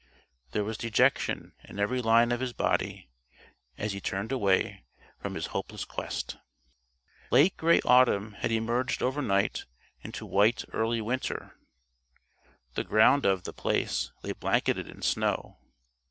There 0.49 0.63
was 0.63 0.79
dejection 0.79 1.53
in 1.63 1.77
every 1.79 2.01
line 2.01 2.31
of 2.31 2.39
his 2.39 2.53
body 2.53 3.11
as 3.77 3.91
he 3.91 4.01
turned 4.01 4.31
away 4.31 4.83
from 5.19 5.35
his 5.35 5.45
hopeless 5.53 5.85
quest. 5.85 6.37
Late 7.29 7.55
gray 7.55 7.81
autumn 7.85 8.31
had 8.33 8.51
emerged 8.51 9.03
overnight 9.03 9.65
into 10.01 10.25
white 10.25 10.65
early 10.73 11.01
winter. 11.01 11.55
The 12.73 12.83
ground 12.83 13.27
of 13.27 13.43
The 13.43 13.53
Place 13.53 14.11
lay 14.23 14.31
blanketed 14.31 14.87
in 14.87 15.03
snow. 15.03 15.59